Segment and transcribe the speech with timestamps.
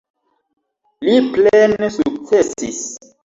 [1.09, 2.81] Li plene sukcesis.